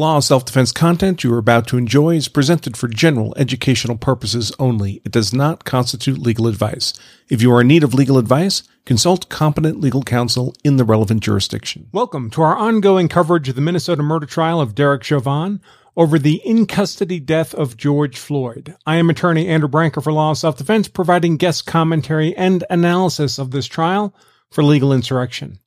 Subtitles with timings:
[0.00, 3.98] law of self defense content you are about to enjoy is presented for general educational
[3.98, 5.02] purposes only.
[5.04, 6.94] It does not constitute legal advice.
[7.28, 11.22] If you are in need of legal advice, consult competent legal counsel in the relevant
[11.22, 11.90] jurisdiction.
[11.92, 15.60] Welcome to our ongoing coverage of the Minnesota murder trial of Derek Chauvin
[15.94, 18.74] over the in custody death of George Floyd.
[18.86, 23.38] I am attorney Andrew Branca for Law of Self Defense, providing guest commentary and analysis
[23.38, 24.14] of this trial
[24.50, 25.58] for legal insurrection.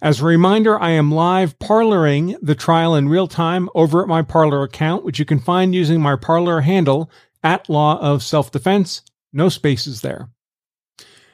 [0.00, 4.22] As a reminder, I am live parloring the trial in real time over at my
[4.22, 7.10] Parler account, which you can find using my Parler handle
[7.42, 9.02] at Law of Self Defense.
[9.32, 10.28] No spaces there.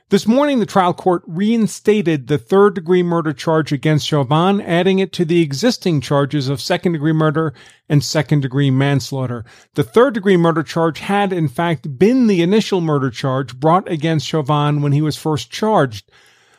[0.09, 5.13] This morning, the trial court reinstated the third degree murder charge against Chauvin, adding it
[5.13, 7.53] to the existing charges of second degree murder
[7.91, 9.45] and second degree manslaughter.
[9.75, 14.27] The third degree murder charge had, in fact, been the initial murder charge brought against
[14.27, 16.11] Chauvin when he was first charged.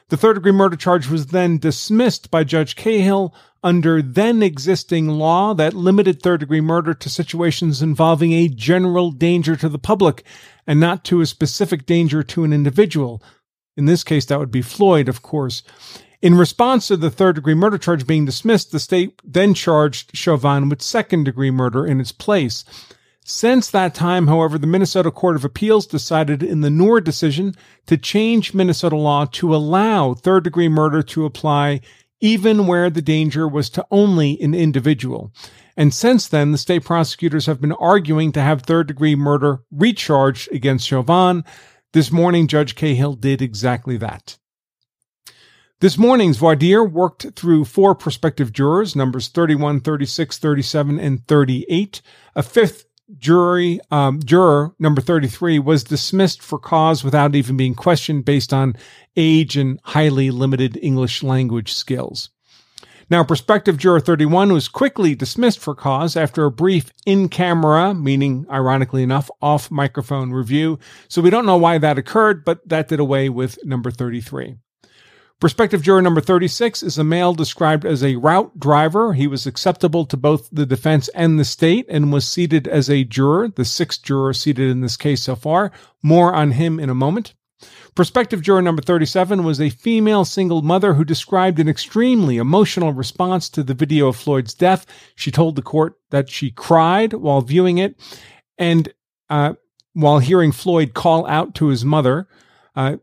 [0.10, 5.56] The third degree murder charge was then dismissed by Judge Cahill under then existing law
[5.56, 10.24] that limited third degree murder to situations involving a general danger to the public
[10.68, 13.24] and not to a specific danger to an individual.
[13.76, 15.64] In this case, that would be Floyd, of course.
[16.22, 20.70] In response to the third degree murder charge being dismissed, the state then charged Chauvin
[20.70, 22.64] with second degree murder in its place.
[23.28, 27.56] Since that time, however, the Minnesota Court of Appeals decided in the Noor decision
[27.88, 31.82] to change Minnesota law to allow third degree murder to apply
[32.22, 35.34] even where the danger was to only an individual.
[35.76, 40.52] And since then, the state prosecutors have been arguing to have third degree murder recharged
[40.52, 41.44] against Chauvin.
[41.94, 44.38] This morning, Judge Cahill did exactly that.
[45.80, 52.04] This morning's voir dire worked through four prospective jurors, numbers 31, 36, 37, and 38.
[52.36, 52.86] A fifth
[53.18, 58.76] jury um, juror number 33 was dismissed for cause without even being questioned based on
[59.16, 62.30] age and highly limited English language skills.
[63.10, 68.48] Now, prospective juror 31 was quickly dismissed for cause after a brief in camera, meaning
[68.50, 70.80] ironically enough, off microphone review.
[71.08, 74.56] So we don't know why that occurred, but that did away with number 33.
[75.42, 79.14] Prospective juror number 36 is a male described as a route driver.
[79.14, 83.04] He was acceptable to both the defense and the state and was seated as a
[83.04, 85.74] juror, the sixth juror seated in this case so far.
[86.02, 87.34] More on him in a moment.
[87.96, 93.50] Prospective juror number 37 was a female single mother who described an extremely emotional response
[93.50, 94.86] to the video of Floyd's death.
[95.16, 97.96] She told the court that she cried while viewing it
[98.58, 98.92] and
[99.30, 99.54] uh,
[99.94, 102.28] while hearing Floyd call out to his mother.
[102.76, 102.98] Uh,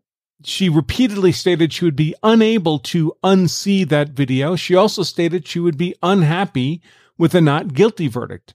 [0.44, 4.56] she repeatedly stated she would be unable to unsee that video.
[4.56, 6.82] She also stated she would be unhappy
[7.18, 8.54] with a not guilty verdict.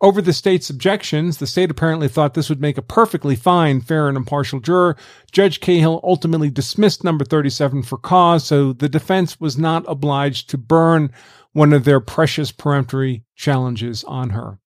[0.00, 4.08] Over the state's objections, the state apparently thought this would make a perfectly fine, fair,
[4.08, 4.96] and impartial juror.
[5.32, 10.58] Judge Cahill ultimately dismissed number 37 for cause, so the defense was not obliged to
[10.58, 11.12] burn
[11.52, 14.60] one of their precious peremptory challenges on her.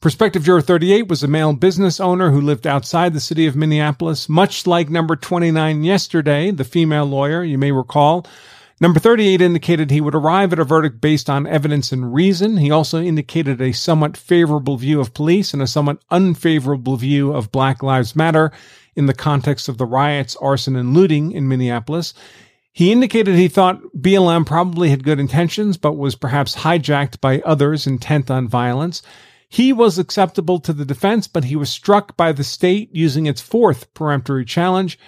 [0.00, 4.28] Prospective juror 38 was a male business owner who lived outside the city of Minneapolis,
[4.28, 8.24] much like number 29 yesterday, the female lawyer, you may recall.
[8.80, 12.58] Number 38 indicated he would arrive at a verdict based on evidence and reason.
[12.58, 17.50] He also indicated a somewhat favorable view of police and a somewhat unfavorable view of
[17.50, 18.52] Black Lives Matter
[18.94, 22.14] in the context of the riots, arson, and looting in Minneapolis.
[22.70, 27.88] He indicated he thought BLM probably had good intentions, but was perhaps hijacked by others
[27.88, 29.02] intent on violence.
[29.48, 33.40] He was acceptable to the defense, but he was struck by the state using its
[33.40, 34.98] fourth peremptory challenge.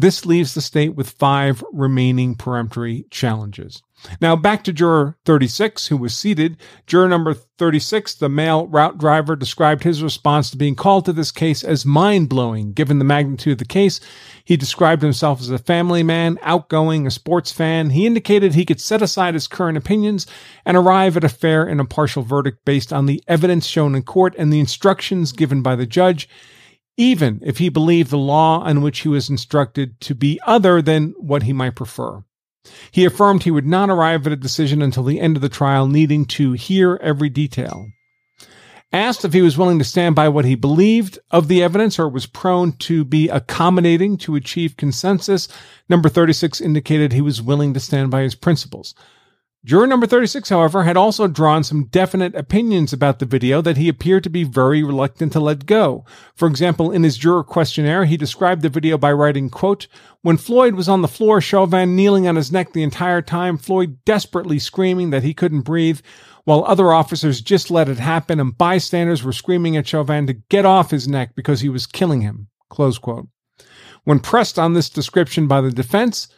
[0.00, 3.82] This leaves the state with five remaining peremptory challenges.
[4.18, 6.56] Now back to juror 36, who was seated.
[6.86, 11.30] Juror number 36, the male route driver, described his response to being called to this
[11.30, 14.00] case as mind blowing, given the magnitude of the case.
[14.42, 17.90] He described himself as a family man, outgoing, a sports fan.
[17.90, 20.26] He indicated he could set aside his current opinions
[20.64, 24.34] and arrive at a fair and impartial verdict based on the evidence shown in court
[24.38, 26.26] and the instructions given by the judge
[27.00, 31.14] even if he believed the law on which he was instructed to be other than
[31.16, 32.22] what he might prefer.
[32.90, 35.86] He affirmed he would not arrive at a decision until the end of the trial,
[35.86, 37.86] needing to hear every detail.
[38.92, 42.06] Asked if he was willing to stand by what he believed of the evidence or
[42.06, 45.48] was prone to be accommodating to achieve consensus,
[45.88, 48.94] number 36 indicated he was willing to stand by his principles.
[49.62, 53.90] Juror number 36, however, had also drawn some definite opinions about the video that he
[53.90, 56.02] appeared to be very reluctant to let go.
[56.34, 59.86] For example, in his juror questionnaire, he described the video by writing, quote,
[60.22, 63.98] When Floyd was on the floor, Chauvin kneeling on his neck the entire time, Floyd
[64.06, 66.00] desperately screaming that he couldn't breathe,
[66.44, 70.64] while other officers just let it happen and bystanders were screaming at Chauvin to get
[70.64, 72.48] off his neck because he was killing him.
[72.70, 73.28] Close quote.
[74.04, 76.28] When pressed on this description by the defense,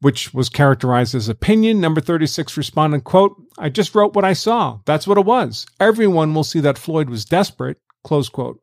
[0.00, 1.80] which was characterized as opinion.
[1.80, 4.78] Number 36 responded, quote, I just wrote what I saw.
[4.84, 5.66] That's what it was.
[5.80, 8.60] Everyone will see that Floyd was desperate, close quote.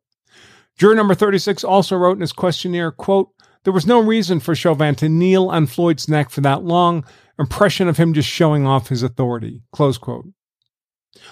[0.78, 3.30] Juror number 36 also wrote in his questionnaire, quote,
[3.64, 7.04] there was no reason for Chauvin to kneel on Floyd's neck for that long,
[7.38, 10.26] impression of him just showing off his authority, close quote.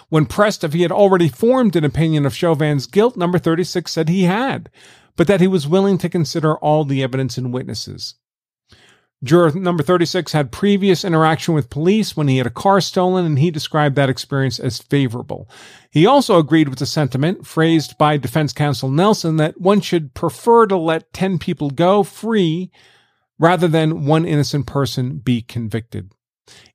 [0.08, 4.08] When pressed if he had already formed an opinion of Chauvin's guilt, number 36 said
[4.08, 4.70] he had,
[5.16, 8.14] but that he was willing to consider all the evidence and witnesses.
[9.24, 13.38] Juror number 36 had previous interaction with police when he had a car stolen, and
[13.38, 15.48] he described that experience as favorable.
[15.90, 20.66] He also agreed with the sentiment phrased by defense counsel Nelson that one should prefer
[20.66, 22.70] to let 10 people go free
[23.38, 26.12] rather than one innocent person be convicted.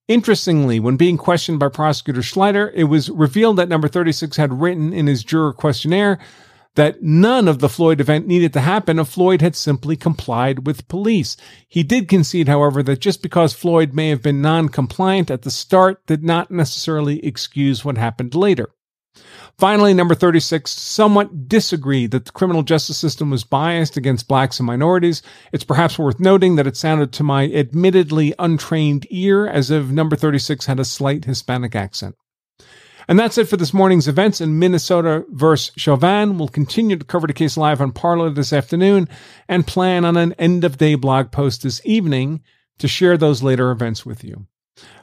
[0.07, 4.91] Interestingly, when being questioned by prosecutor Schleicher, it was revealed that number 36 had written
[4.91, 6.17] in his juror questionnaire
[6.79, 10.87] that none of the Floyd event needed to happen if Floyd had simply complied with
[10.87, 11.35] police.
[11.67, 15.51] He did concede, however, that just because Floyd may have been non compliant at the
[15.51, 18.69] start did not necessarily excuse what happened later.
[19.57, 24.67] Finally, number 36 somewhat disagreed that the criminal justice system was biased against blacks and
[24.67, 25.21] minorities.
[25.51, 30.15] It's perhaps worth noting that it sounded to my admittedly untrained ear as if number
[30.15, 32.15] 36 had a slight Hispanic accent.
[33.09, 36.37] And that's it for this morning's events in Minnesota versus Chauvin.
[36.37, 39.09] We'll continue to cover the case live on Parler this afternoon
[39.47, 42.43] and plan on an end of day blog post this evening
[42.77, 44.45] to share those later events with you.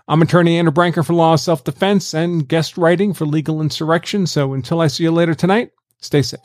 [0.06, 4.28] I'm attorney Andrew Branca for Law of Self Defense and guest writing for Legal Insurrection.
[4.28, 6.38] So until I see you later tonight, stay safe.